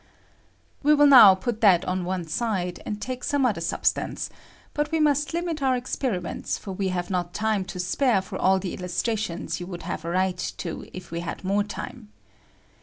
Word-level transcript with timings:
"We 0.81 0.95
will 0.95 1.05
now 1.05 1.35
put 1.35 1.61
that 1.61 1.85
on 1.85 2.05
one 2.05 2.25
side, 2.25 2.81
and 2.87 2.99
take 2.99 3.23
some 3.23 3.45
other 3.45 3.61
substance; 3.61 4.31
but 4.73 4.91
we 4.91 4.99
must 4.99 5.31
limit 5.31 5.61
our 5.61 5.75
experiments, 5.75 6.57
for 6.57 6.71
we 6.71 6.87
have 6.87 7.11
not 7.11 7.35
time 7.35 7.65
to 7.65 7.79
spare 7.79 8.23
for 8.23 8.39
all 8.39 8.57
the 8.57 8.75
iUustrationa 8.75 9.59
you 9.59 9.67
would 9.67 9.83
have 9.83 10.03
a 10.03 10.09
right 10.09 10.39
to 10.57 10.87
if 10.91 11.11
we 11.11 11.19
had 11.19 11.43
more 11.43 11.63
tune. 11.63 12.09